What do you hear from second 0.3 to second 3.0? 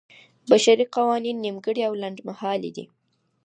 بشري قوانین نیمګړي او لنډمهالي دي.